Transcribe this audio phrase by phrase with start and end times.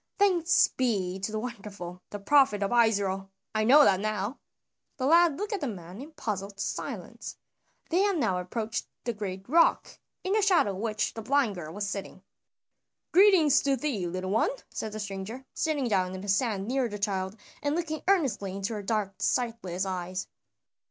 [0.17, 4.39] Thanks be to the Wonderful, the Prophet of Israel, I know that now!"
[4.97, 7.37] The lad looked at the man in puzzled silence.
[7.91, 11.71] They had now approached the great rock, in the shadow of which the blind girl
[11.71, 12.23] was sitting.
[13.11, 16.97] "Greetings to thee, little one!" said the stranger, sitting down in the sand near the
[16.97, 20.27] child and looking earnestly into her dark sightless eyes.